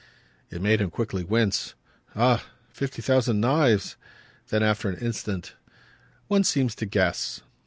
[0.49, 1.75] It made him quickly wince.
[2.15, 3.97] "Ah fifty thousand knives!"
[4.47, 5.53] Then after an instant:
[6.27, 7.41] "One seems to guess."